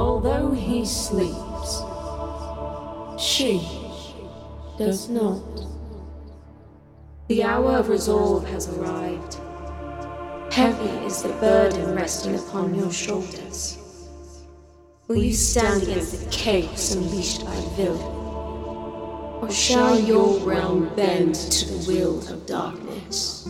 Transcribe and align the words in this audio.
Although 0.00 0.52
he 0.52 0.86
sleeps, 0.86 1.82
she 3.22 3.60
does 4.78 5.10
not. 5.10 5.42
The 7.28 7.44
hour 7.44 7.72
of 7.72 7.90
resolve 7.90 8.46
has 8.48 8.66
arrived. 8.70 9.34
Heavy 10.54 10.88
is 11.04 11.22
the 11.22 11.34
burden 11.34 11.94
resting 11.94 12.34
upon 12.36 12.74
your 12.74 12.90
shoulders. 12.90 13.76
Will 15.06 15.18
you 15.18 15.34
stand 15.34 15.82
against 15.82 16.18
the 16.18 16.30
chaos 16.30 16.94
unleashed 16.94 17.44
by 17.44 17.60
villain? 17.76 18.00
Or 19.42 19.50
shall 19.50 20.00
your 20.00 20.38
realm 20.38 20.94
bend 20.96 21.34
to 21.34 21.74
the 21.74 21.86
will 21.86 22.26
of 22.32 22.46
darkness? 22.46 23.46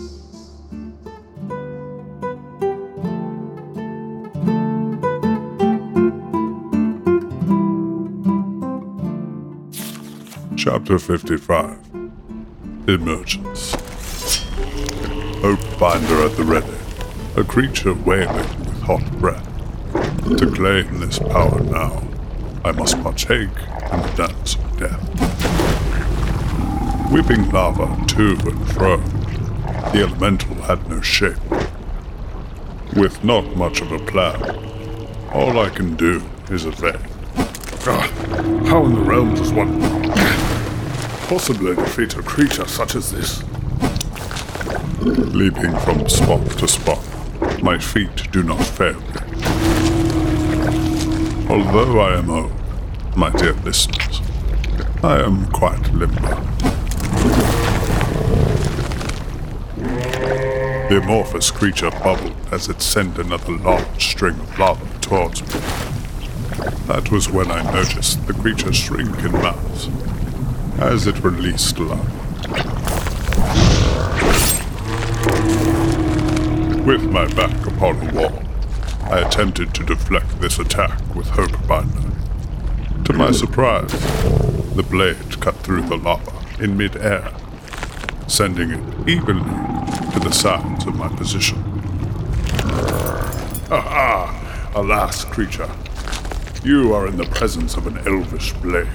Chapter 10.63 10.99
55 10.99 11.79
Emergence. 12.87 13.73
Hope 15.41 15.79
Binder 15.79 16.27
at 16.27 16.37
the 16.37 16.45
ready, 16.45 16.67
a 17.35 17.43
creature 17.43 17.95
wailing 17.95 18.37
with 18.37 18.83
hot 18.83 19.11
breath. 19.13 19.49
To 20.37 20.53
claim 20.55 21.01
this 21.01 21.19
power 21.19 21.61
now, 21.61 22.07
I 22.63 22.73
must 22.73 23.03
partake 23.03 23.49
in 23.49 24.03
the 24.03 24.13
dance 24.15 24.57
of 24.57 24.79
death. 24.79 25.01
Whipping 27.11 27.51
lava 27.51 27.87
to 28.09 28.33
and 28.33 28.73
fro, 28.73 28.99
the 29.93 30.03
elemental 30.03 30.57
had 30.57 30.87
no 30.91 31.01
shape. 31.01 31.41
With 32.95 33.25
not 33.25 33.57
much 33.57 33.81
of 33.81 33.93
a 33.93 33.99
plan, 33.99 34.43
all 35.33 35.59
I 35.59 35.71
can 35.71 35.97
do 35.97 36.23
is 36.51 36.67
evade. 36.67 37.01
Ah, 37.87 38.07
how 38.67 38.85
in 38.85 38.95
the 38.95 39.01
realm 39.01 39.35
does 39.35 39.55
one 39.55 40.00
possibly 41.31 41.77
defeat 41.77 42.17
a 42.17 42.23
creature 42.25 42.67
such 42.67 42.97
as 42.97 43.13
this? 43.13 43.45
Leaping 45.01 45.71
from 45.79 46.09
spot 46.09 46.45
to 46.59 46.67
spot, 46.67 47.01
my 47.63 47.79
feet 47.79 48.29
do 48.33 48.43
not 48.43 48.61
fail 48.61 48.99
me. 48.99 49.21
Although 51.49 52.01
I 52.01 52.19
am 52.19 52.31
old, 52.31 52.51
my 53.17 53.31
dear 53.31 53.53
listeners, 53.53 54.21
I 55.05 55.23
am 55.23 55.47
quite 55.53 55.95
limber. 55.95 56.21
The 60.89 61.01
amorphous 61.01 61.53
creature 61.53 61.93
bubbled 61.93 62.35
as 62.51 62.69
it 62.69 62.83
sent 62.83 63.19
another 63.19 63.57
large 63.59 64.11
string 64.11 64.35
of 64.35 64.59
lava 64.59 64.99
towards 64.99 65.43
me. 65.43 65.61
That 66.89 67.13
was 67.13 67.31
when 67.31 67.53
I 67.53 67.63
noticed 67.73 68.27
the 68.27 68.33
creature 68.33 68.73
shrink 68.73 69.17
in 69.21 69.31
mass 69.31 69.89
as 70.81 71.07
it 71.07 71.23
released 71.23 71.79
lava. 71.79 72.01
With 76.87 77.03
my 77.11 77.27
back 77.35 77.67
upon 77.67 78.09
a 78.09 78.15
wall, 78.15 78.43
I 79.03 79.21
attempted 79.21 79.75
to 79.75 79.85
deflect 79.85 80.41
this 80.41 80.59
attack 80.59 81.15
with 81.15 81.29
Hope 81.29 81.67
Binder. 81.69 82.11
To 83.05 83.13
my 83.13 83.31
surprise, 83.31 83.93
the 84.75 84.83
blade 84.83 85.39
cut 85.41 85.57
through 85.57 85.83
the 85.83 85.97
lava 85.97 86.33
in 86.59 86.79
mid-air, 86.79 87.31
sending 88.27 88.71
it 88.71 89.09
evenly 89.09 89.51
to 90.13 90.21
the 90.21 90.33
sides 90.33 90.87
of 90.87 90.97
my 90.97 91.09
position. 91.09 91.63
Ah, 93.71 94.73
alas, 94.75 95.27
creature, 95.27 95.71
you 96.65 96.95
are 96.95 97.07
in 97.07 97.19
the 97.19 97.27
presence 97.27 97.77
of 97.77 97.87
an 97.87 97.99
elvish 98.07 98.55
blade. 98.55 98.89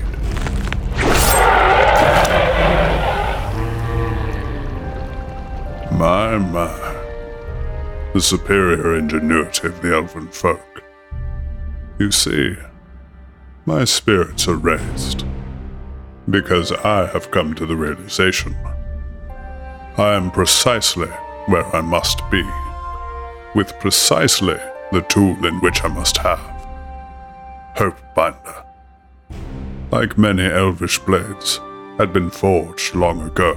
My, 5.98 6.38
my. 6.38 6.78
The 8.14 8.20
superior 8.20 8.98
ingenuity 8.98 9.68
of 9.68 9.82
the 9.82 9.96
elven 9.96 10.28
folk. 10.28 10.84
You 11.98 12.12
see, 12.12 12.58
my 13.66 13.86
spirits 13.86 14.46
are 14.50 14.58
raised 14.58 15.26
because 16.30 16.74
I 16.74 17.06
have 17.08 17.32
come 17.32 17.56
to 17.56 17.66
the 17.66 17.78
realization 17.78 18.58
I 19.98 20.16
am 20.16 20.32
precisely 20.32 21.08
where 21.48 21.66
I 21.74 21.80
must 21.80 22.30
be, 22.30 22.44
with 23.56 23.80
precisely 23.80 24.60
the 24.92 25.06
tool 25.08 25.46
in 25.46 25.62
which 25.62 25.82
I 25.86 25.88
must 25.88 26.18
have 26.18 26.40
Hope 27.78 28.02
Binder. 28.14 28.66
Like 29.92 30.18
many 30.18 30.44
elvish 30.44 31.00
blades, 31.00 31.62
had 31.98 32.12
been 32.12 32.32
forged 32.32 32.96
long 32.96 33.22
ago, 33.22 33.56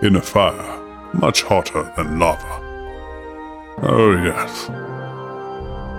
in 0.00 0.14
a 0.14 0.22
fire 0.22 0.83
much 1.14 1.42
hotter 1.42 1.92
than 1.96 2.18
lava. 2.18 2.60
Oh, 3.82 4.12
yes, 4.22 4.68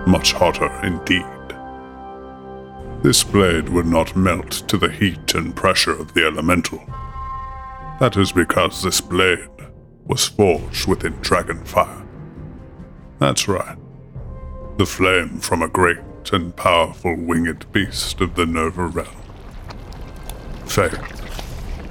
much 0.08 0.34
hotter 0.34 0.72
indeed. 0.84 1.26
This 3.04 3.24
blade 3.24 3.70
would 3.70 3.86
not 3.86 4.16
melt 4.16 4.52
to 4.68 4.78
the 4.78 4.92
heat 4.92 5.36
and 5.36 5.56
pressure 5.56 5.92
of 5.92 6.14
the 6.14 6.26
elemental. 6.26 6.84
That 8.00 8.18
is 8.18 8.32
because 8.32 8.82
this 8.82 9.00
blade 9.00 9.50
was 10.06 10.28
forged 10.28 10.88
within 10.88 11.14
dragon 11.22 11.64
fire. 11.66 12.06
That's 13.20 13.48
right. 13.48 13.78
The 14.78 14.86
flame 14.86 15.40
from 15.40 15.62
a 15.62 15.68
great 15.68 16.00
and 16.34 16.56
powerful 16.56 17.16
winged 17.16 17.72
beast 17.72 18.20
of 18.22 18.36
the 18.36 18.46
Nova 18.46 18.88
realm. 18.88 19.16
Fate 20.66 21.00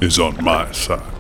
is 0.01 0.19
on 0.19 0.43
my 0.43 0.71
side. 0.73 1.14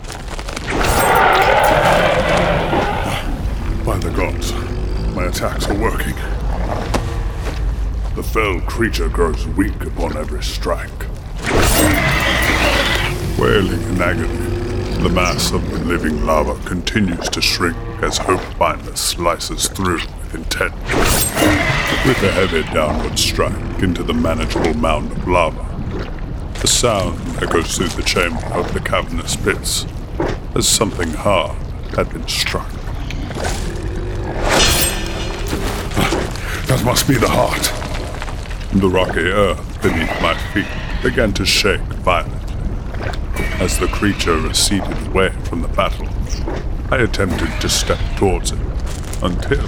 My 5.15 5.27
attacks 5.27 5.69
are 5.69 5.79
working. 5.79 6.15
The 8.17 8.23
fell 8.23 8.61
creature 8.63 9.09
grows 9.09 9.47
weak 9.47 9.81
upon 9.85 10.17
every 10.17 10.43
strike. 10.43 10.91
Wailing 13.39 13.83
in 13.83 14.03
agony, 14.03 15.03
the 15.03 15.09
mass 15.09 15.53
of 15.53 15.71
the 15.71 15.79
living 15.85 16.25
lava 16.25 16.55
continues 16.65 17.29
to 17.29 17.41
shrink 17.41 17.77
as 18.03 18.19
Hope 18.19 18.43
Binder 18.59 18.97
slices 18.97 19.69
through 19.69 20.01
with 20.01 20.35
intent. 20.35 20.75
With 22.07 22.23
a 22.23 22.33
heavy 22.33 22.63
downward 22.73 23.19
strike 23.19 23.83
into 23.83 24.03
the 24.03 24.15
manageable 24.15 24.75
mound 24.75 25.13
of 25.13 25.29
lava, 25.29 25.65
the 26.61 26.67
sound 26.67 27.21
echoes 27.43 27.77
through 27.77 27.89
the 27.89 28.03
chamber 28.03 28.45
of 28.47 28.73
the 28.75 28.81
cavernous 28.81 29.37
pits 29.37 29.87
as 30.57 30.67
something 30.67 31.13
hard 31.13 31.57
had 31.95 32.13
been 32.13 32.27
struck. 32.27 32.84
That 36.85 36.91
must 36.91 37.09
be 37.09 37.15
the 37.15 37.31
heart. 37.31 37.73
The 38.79 38.91
rocky 38.91 39.21
earth 39.21 39.81
beneath 39.81 40.21
my 40.21 40.35
feet 40.53 40.69
began 41.03 41.33
to 41.33 41.47
shake 41.47 41.81
violently. 41.81 42.55
As 43.59 43.79
the 43.79 43.87
creature 43.87 44.37
receded 44.37 45.07
away 45.07 45.31
from 45.45 45.63
the 45.63 45.69
battle, 45.69 46.07
I 46.91 46.99
attempted 46.99 47.59
to 47.63 47.71
step 47.71 47.99
towards 48.19 48.53
it 48.53 48.59
until. 49.23 49.65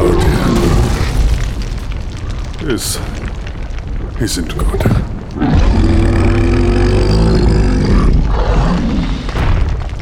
Oh 0.00 0.16
dear. 2.58 2.66
This 2.66 2.98
isn't 4.18 4.56
good. 4.56 4.80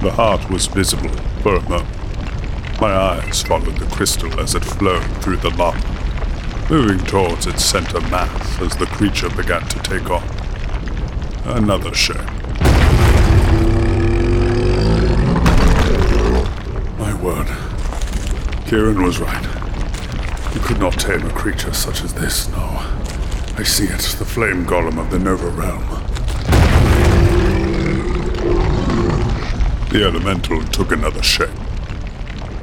The 0.02 0.12
heart 0.12 0.48
was 0.48 0.66
visible 0.68 1.10
for 1.42 1.56
a 1.56 1.68
moment. 1.68 1.99
My 2.80 2.96
eyes 2.96 3.42
followed 3.42 3.76
the 3.76 3.84
crystal 3.94 4.40
as 4.40 4.54
it 4.54 4.64
flowed 4.64 5.04
through 5.22 5.36
the 5.36 5.50
lava, 5.50 5.78
moving 6.70 7.04
towards 7.04 7.46
its 7.46 7.62
center 7.62 8.00
mass 8.00 8.58
as 8.58 8.74
the 8.74 8.86
creature 8.86 9.28
began 9.28 9.60
to 9.68 9.78
take 9.80 10.08
on. 10.08 10.22
Another 11.44 11.92
shape. 11.92 12.16
My 16.98 17.12
word. 17.22 17.48
Kieran 18.66 19.02
was 19.02 19.18
right. 19.18 19.44
You 20.54 20.60
could 20.60 20.78
not 20.80 20.94
tame 20.94 21.26
a 21.26 21.30
creature 21.34 21.74
such 21.74 22.02
as 22.02 22.14
this, 22.14 22.48
no. 22.48 22.64
I 23.58 23.62
see 23.62 23.84
it, 23.84 24.16
the 24.18 24.24
flame 24.24 24.64
golem 24.64 24.98
of 24.98 25.10
the 25.10 25.18
Nova 25.18 25.50
realm. 25.50 25.84
The 29.90 30.02
elemental 30.02 30.62
took 30.64 30.92
another 30.92 31.22
shape. 31.22 31.50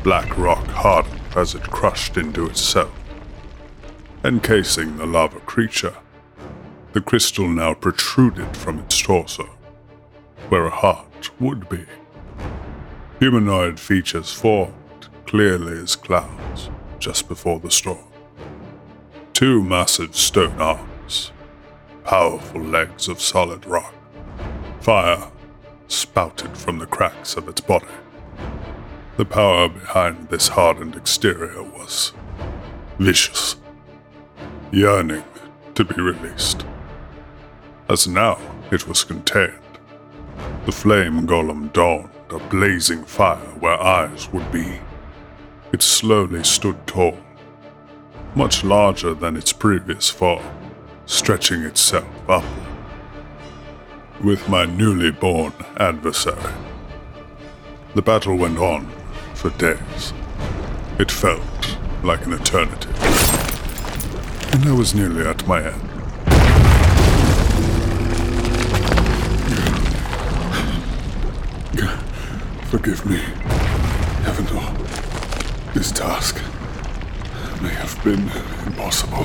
Black 0.08 0.38
rock 0.38 0.66
hardened 0.68 1.20
as 1.36 1.54
it 1.54 1.64
crushed 1.64 2.16
into 2.16 2.46
itself, 2.46 2.98
encasing 4.24 4.96
the 4.96 5.06
lava 5.06 5.42
creature. 5.42 5.98
The 6.94 7.02
crystal 7.02 7.50
now 7.50 7.74
protruded 7.74 8.56
from 8.56 8.80
its 8.80 9.02
torso, 9.02 9.50
where 10.48 10.66
a 10.66 10.70
heart 10.70 11.30
would 11.42 11.68
be. 11.68 11.86
Humanoid 13.20 13.82
features 13.82 14.32
formed 14.32 15.10
clearly 15.26 15.78
as 15.78 15.98
clouds 15.98 16.70
just 17.00 17.28
before 17.28 17.60
the 17.60 17.70
storm. 17.70 18.08
Two 19.34 19.62
massive 19.62 20.16
stone 20.16 20.62
arms, 20.62 21.34
powerful 22.06 22.62
legs 22.62 23.10
of 23.10 23.20
solid 23.20 23.66
rock. 23.66 23.94
Fire 24.80 25.30
spouted 25.90 26.58
from 26.58 26.80
the 26.80 26.88
cracks 26.88 27.36
of 27.36 27.50
its 27.50 27.60
body. 27.60 27.88
The 29.18 29.26
power 29.26 29.68
behind 29.68 30.30
this 30.30 30.50
hardened 30.50 30.96
exterior 30.96 31.64
was 31.64 32.14
vicious, 33.00 33.56
yearning 34.72 35.24
to 35.74 35.84
be 35.84 36.00
released. 36.00 36.64
As 37.90 38.08
now 38.08 38.38
it 38.72 38.88
was 38.88 39.04
contained, 39.04 39.80
the 40.68 40.72
flame 40.72 41.26
golem 41.26 41.74
dawned 41.74 42.12
a 42.30 42.38
blazing 42.38 43.06
fire 43.06 43.56
where 43.60 43.82
eyes 43.82 44.32
would 44.32 44.52
be. 44.52 44.82
It 45.74 45.82
slowly 45.82 46.44
stood 46.44 46.86
tall, 46.86 47.18
much 48.36 48.64
larger 48.64 49.16
than 49.16 49.36
its 49.36 49.52
previous 49.52 50.12
form, 50.12 50.46
stretching 51.08 51.64
itself 51.64 52.06
upward. 52.30 52.68
With 54.24 54.48
my 54.48 54.66
newly 54.66 55.10
born 55.10 55.54
adversary, 55.78 56.54
the 57.96 58.04
battle 58.04 58.36
went 58.36 58.60
on 58.60 58.92
for 59.38 59.52
days. 59.52 60.14
It 60.98 61.12
felt 61.12 61.78
like 62.04 62.26
an 62.26 62.34
eternity. 62.34 62.90
And 64.52 64.66
I 64.66 64.74
was 64.76 64.96
nearly 64.96 65.28
at 65.28 65.48
my 65.48 65.64
end. 65.64 65.84
Forgive 72.72 73.06
me, 73.06 73.20
Evandor. 74.26 75.74
This 75.74 75.92
task 75.92 76.36
may 77.62 77.70
have 77.70 77.96
been 78.04 78.30
impossible. 78.66 79.24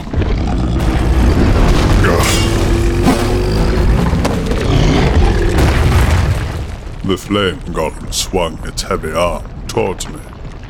The 7.05 7.17
flame 7.17 7.59
golem 7.75 8.12
swung 8.12 8.59
its 8.67 8.82
heavy 8.82 9.12
arm 9.12 9.62
towards 9.72 10.06
me 10.06 10.20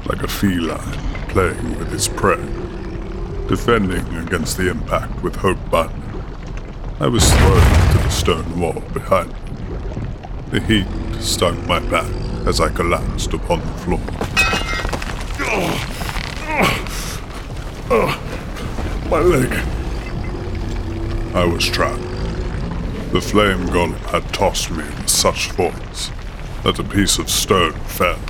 like 0.06 0.22
a 0.22 0.28
feline 0.28 0.78
playing 1.28 1.76
with 1.76 1.92
its 1.92 2.06
prey, 2.06 2.36
defending 3.48 4.06
against 4.14 4.56
the 4.56 4.70
impact 4.70 5.24
with 5.24 5.34
Hope 5.34 5.58
Binder. 5.72 6.24
I 7.00 7.08
was 7.08 7.28
thrown 7.28 7.54
to 7.54 7.98
the 7.98 8.08
stone 8.10 8.60
wall 8.60 8.80
behind 8.94 9.32
me. 9.32 9.38
The 10.52 10.60
heat 10.60 10.86
stung 11.20 11.66
my 11.66 11.80
back 11.80 12.08
as 12.46 12.60
I 12.60 12.68
collapsed 12.68 13.32
upon 13.32 13.58
the 13.58 13.72
floor. 13.82 13.98
My 19.10 19.18
leg. 19.18 19.52
I 21.34 21.44
was 21.44 21.66
trapped. 21.66 22.00
The 23.10 23.20
flame 23.20 23.66
golem 23.66 23.96
had 24.12 24.32
tossed 24.32 24.70
me 24.70 24.84
with 24.84 25.08
such 25.08 25.50
force 25.50 26.12
that 26.62 26.78
a 26.78 26.84
piece 26.84 27.18
of 27.18 27.28
stone 27.28 27.72
fell, 27.72 28.20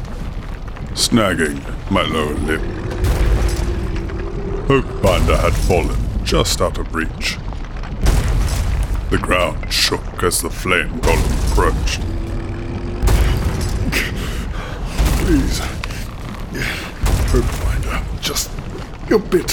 snagging 0.94 1.58
my 1.90 2.02
lower 2.02 2.34
lip. 2.34 2.60
Hopebinder 4.68 5.38
had 5.38 5.54
fallen 5.54 5.98
just 6.24 6.60
out 6.60 6.78
of 6.78 6.94
reach. 6.94 7.36
The 9.10 9.18
ground 9.18 9.72
shook 9.72 10.22
as 10.22 10.40
the 10.40 10.50
flame 10.50 11.00
golem 11.00 11.50
approached. 11.50 12.00
Please. 15.24 15.60
Hopebinder, 17.30 18.20
just 18.20 18.50
a 19.10 19.18
bit 19.18 19.50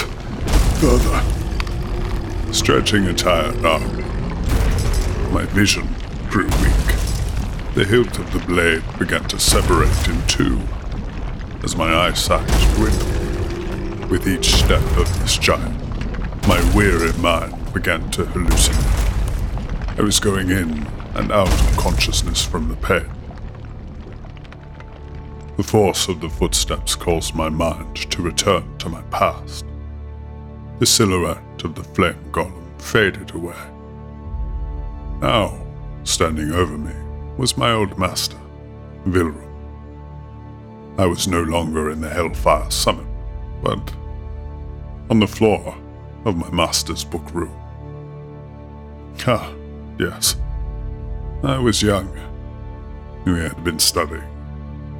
further. 0.80 1.24
Stretching 2.54 3.06
a 3.06 3.14
tired 3.14 3.66
arm, 3.66 3.98
my 5.34 5.46
vision 5.48 5.88
grew 6.30 6.46
weak. 6.46 6.96
The 7.76 7.86
hilt 7.86 8.20
of 8.20 8.32
the 8.34 8.40
blade 8.40 8.84
began 8.98 9.24
to 9.26 9.40
separate 9.40 10.08
in 10.08 10.26
two 10.28 10.60
as 11.64 11.76
my 11.76 11.94
eyesight 11.94 12.48
dwindled. 12.76 14.10
With 14.10 14.28
each 14.28 14.54
step 14.54 14.84
of 14.98 15.08
this 15.22 15.38
giant, 15.38 15.78
my 16.48 16.60
weary 16.76 17.14
mind 17.20 17.74
began 17.74 18.10
to 18.12 18.24
hallucinate. 18.24 20.00
I 20.00 20.02
was 20.02 20.20
going 20.20 20.50
in 20.50 20.88
and 21.16 21.32
out 21.32 21.52
of 21.52 21.78
consciousness 21.78 22.44
from 22.44 22.70
the 22.70 22.76
pain. 22.76 23.10
The 25.58 25.64
force 25.64 26.08
of 26.08 26.22
the 26.22 26.30
footsteps 26.30 26.96
caused 26.96 27.36
my 27.36 27.50
mind 27.50 27.98
to 28.12 28.22
return 28.22 28.78
to 28.78 28.88
my 28.88 29.02
past. 29.12 29.66
The 30.80 30.86
silhouette 30.86 31.64
of 31.66 31.76
the 31.76 31.84
flame 31.84 32.32
golem 32.32 32.82
faded 32.82 33.36
away. 33.36 33.62
Now, 35.20 35.62
standing 36.06 36.54
over 36.54 36.78
me, 36.78 36.96
was 37.38 37.58
my 37.58 37.72
old 37.74 38.00
master, 38.00 38.38
Vilrum. 39.06 39.49
I 41.00 41.06
was 41.06 41.30
no 41.30 41.44
longer 41.44 41.92
in 41.92 42.02
the 42.02 42.10
Hellfire 42.10 42.70
Summit, 42.70 43.08
but 43.64 43.80
on 45.10 45.22
the 45.22 45.28
floor 45.28 45.74
of 46.26 46.36
my 46.36 46.52
master's 46.52 47.06
book 47.06 47.34
room. 47.34 47.58
Ah, 49.26 49.50
yes. 49.98 50.36
I 51.42 51.58
was 51.58 51.82
young. 51.82 52.12
We 53.24 53.40
had 53.40 53.64
been 53.64 53.80
studying. 53.80 54.28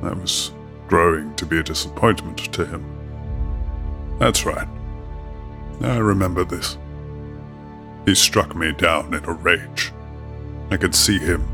I 0.02 0.14
was 0.14 0.54
growing 0.88 1.36
to 1.36 1.46
be 1.46 1.60
a 1.60 1.64
disappointment 1.64 2.38
to 2.54 2.66
him. 2.66 2.86
That's 4.20 4.46
right. 4.46 4.70
I 5.82 5.98
remember 5.98 6.46
this. 6.46 6.78
He 8.06 8.16
struck 8.16 8.56
me 8.56 8.72
down 8.72 9.14
in 9.14 9.26
a 9.26 9.34
rage. 9.34 9.92
I 10.72 10.78
could 10.78 10.96
see 10.96 11.20
him 11.20 11.46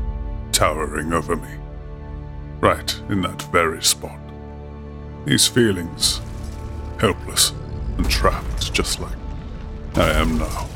towering 0.52 1.12
over 1.12 1.34
me, 1.34 1.50
right 2.60 2.96
in 3.08 3.22
that 3.22 3.42
very 3.50 3.82
spot. 3.82 4.20
These 5.26 5.48
feelings, 5.48 6.20
helpless 7.00 7.52
and 7.96 8.08
trapped, 8.08 8.72
just 8.72 9.00
like 9.00 9.16
I 9.96 10.10
am 10.12 10.38
now. 10.38 10.68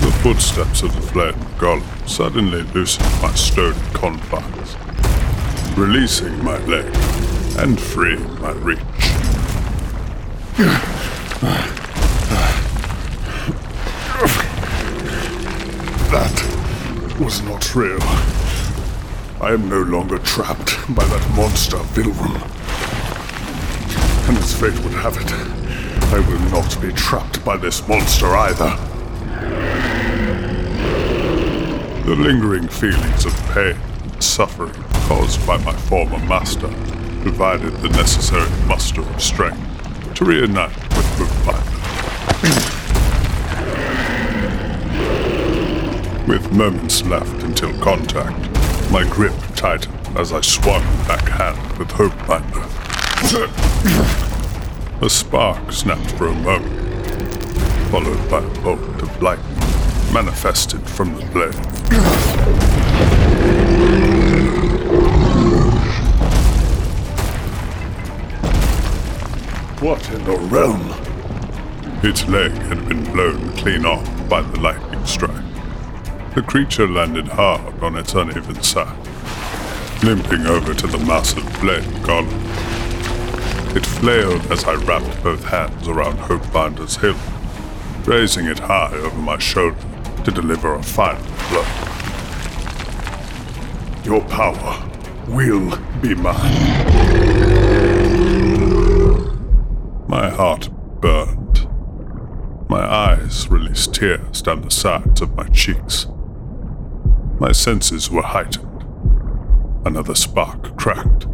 The 0.00 0.12
footsteps 0.22 0.82
of 0.82 0.94
the 0.94 1.02
flame 1.02 1.34
golem 1.58 2.08
suddenly 2.08 2.62
loosened 2.72 3.12
my 3.20 3.34
stone 3.34 3.74
confines, 3.92 4.76
releasing 5.76 6.42
my 6.42 6.56
leg 6.64 6.86
and 7.58 7.78
freeing 7.78 8.40
my 8.40 8.52
reach. 8.52 8.78
That 16.10 17.16
was 17.20 17.42
not 17.42 17.74
real. 17.74 18.00
I 19.42 19.52
am 19.52 19.68
no 19.68 19.82
longer 19.82 20.18
trapped 20.18 20.76
by 20.94 21.04
that 21.04 21.30
monster 21.36 21.76
Vilrum. 21.76 22.34
And 24.28 24.38
as 24.38 24.58
fate 24.58 24.78
would 24.82 24.94
have 24.94 25.16
it, 25.18 25.30
I 26.10 26.20
will 26.20 26.40
not 26.50 26.80
be 26.80 26.92
trapped 26.92 27.44
by 27.44 27.58
this 27.58 27.86
monster 27.86 28.26
either. 28.28 28.70
The 32.06 32.16
lingering 32.16 32.68
feelings 32.68 33.26
of 33.26 33.34
pain 33.52 33.76
and 34.02 34.24
suffering 34.24 34.72
caused 35.08 35.46
by 35.46 35.58
my 35.58 35.74
former 35.74 36.18
master 36.20 36.68
provided 37.20 37.74
the 37.82 37.90
necessary 37.90 38.48
muster 38.66 39.02
of 39.02 39.22
strength 39.22 40.14
to 40.14 40.24
reunite 40.24 40.74
with 40.74 41.06
Hopebinder. 41.18 41.77
With 46.28 46.52
moments 46.52 47.02
left 47.06 47.42
until 47.42 47.72
contact, 47.80 48.38
my 48.92 49.08
grip 49.08 49.32
tightened 49.56 49.96
as 50.14 50.30
I 50.30 50.42
swung 50.42 50.82
backhand 51.06 51.78
with 51.78 51.90
hope 51.90 52.12
Hopebinder. 52.12 52.66
A 55.02 55.08
spark 55.08 55.72
snapped 55.72 56.10
for 56.18 56.26
a 56.26 56.34
moment, 56.34 56.66
followed 57.90 58.28
by 58.28 58.40
a 58.40 58.62
bolt 58.62 59.00
of 59.00 59.22
lightning 59.22 59.56
manifested 60.12 60.86
from 60.86 61.14
the 61.14 61.24
blade. 61.32 61.54
What 69.80 70.10
in 70.10 70.24
the 70.24 70.36
realm? 70.50 70.92
Its 72.04 72.28
leg 72.28 72.52
had 72.52 72.86
been 72.86 73.02
blown 73.12 73.50
clean 73.56 73.86
off 73.86 74.28
by 74.28 74.42
the 74.42 74.60
lightning 74.60 75.06
strike. 75.06 75.47
The 76.34 76.42
creature 76.46 76.86
landed 76.86 77.26
hard 77.28 77.82
on 77.82 77.96
its 77.96 78.14
uneven 78.14 78.62
side, 78.62 78.96
limping 80.04 80.46
over 80.46 80.72
to 80.72 80.86
the 80.86 80.98
massive 80.98 81.44
blade 81.60 81.82
golem. 82.04 82.28
It 83.74 83.84
flailed 83.84 84.46
as 84.52 84.64
I 84.64 84.74
wrapped 84.74 85.22
both 85.22 85.44
hands 85.44 85.88
around 85.88 86.18
Hopebinder's 86.18 86.96
hilt, 86.96 87.16
raising 88.06 88.46
it 88.46 88.60
high 88.60 88.92
over 88.94 89.18
my 89.18 89.38
shoulder 89.38 89.76
to 90.24 90.30
deliver 90.30 90.74
a 90.74 90.82
final 90.82 91.22
blow. 91.48 91.64
Your 94.04 94.20
power 94.28 94.88
will 95.28 95.76
be 96.00 96.14
mine. 96.14 96.88
My 100.08 100.30
heart 100.30 100.68
burned. 101.00 101.68
My 102.68 102.84
eyes 102.84 103.48
released 103.48 103.94
tears 103.94 104.40
down 104.42 104.62
the 104.62 104.70
sides 104.70 105.20
of 105.20 105.34
my 105.34 105.48
cheeks. 105.48 106.06
My 107.40 107.52
senses 107.52 108.10
were 108.10 108.22
heightened. 108.22 108.82
Another 109.84 110.16
spark 110.16 110.76
cracked. 110.76 111.26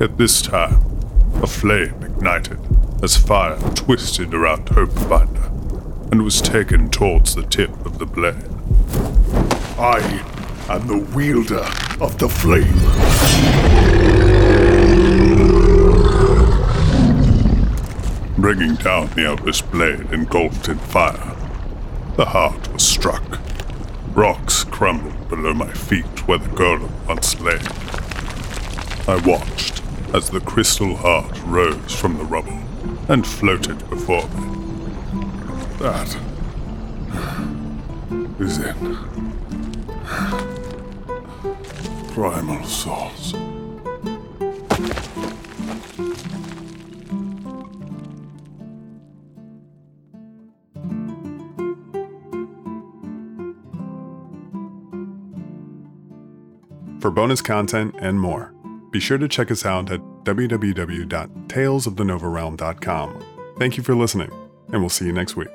At 0.00 0.16
this 0.16 0.40
time, 0.40 0.80
a 1.42 1.46
flame 1.46 2.02
ignited 2.02 2.58
as 3.02 3.18
fire 3.18 3.58
twisted 3.74 4.32
around 4.32 4.70
Hope 4.70 4.88
Hopebinder 4.88 6.10
and 6.10 6.22
was 6.22 6.40
taken 6.40 6.88
towards 6.88 7.34
the 7.34 7.42
tip 7.42 7.70
of 7.84 7.98
the 7.98 8.06
blade. 8.06 8.48
I 9.78 10.00
am 10.70 10.86
the 10.86 11.06
wielder 11.14 11.66
of 12.02 12.16
the 12.18 12.30
flame. 12.30 12.64
Bringing 18.38 18.74
down 18.76 19.08
the 19.10 19.26
Elder's 19.26 19.60
blade 19.60 20.12
engulfed 20.12 20.68
in 20.68 20.78
fire, 20.78 21.36
the 22.16 22.24
heart 22.24 22.72
was 22.72 22.82
struck. 22.82 23.38
Rocks 24.14 24.63
crumbled 24.74 25.28
below 25.28 25.54
my 25.54 25.72
feet 25.72 26.26
where 26.26 26.38
the 26.38 26.48
golem 26.48 26.90
once 27.06 27.40
lay. 27.40 27.60
I 29.06 29.24
watched 29.24 29.80
as 30.12 30.30
the 30.30 30.40
crystal 30.40 30.96
heart 30.96 31.40
rose 31.44 31.94
from 31.94 32.18
the 32.18 32.24
rubble 32.24 32.58
and 33.08 33.24
floated 33.24 33.88
before 33.88 34.28
me. 34.30 34.48
That 35.78 36.18
is 38.40 38.58
it. 38.58 38.74
Primal 42.12 42.64
souls. 42.64 43.32
For 57.04 57.10
bonus 57.10 57.42
content 57.42 57.94
and 57.98 58.18
more, 58.18 58.54
be 58.90 58.98
sure 58.98 59.18
to 59.18 59.28
check 59.28 59.50
us 59.50 59.66
out 59.66 59.92
at 59.92 60.00
www.talesofthenovarealm.com. 60.24 63.24
Thank 63.58 63.76
you 63.76 63.82
for 63.82 63.94
listening, 63.94 64.30
and 64.72 64.80
we'll 64.80 64.88
see 64.88 65.04
you 65.04 65.12
next 65.12 65.36
week. 65.36 65.50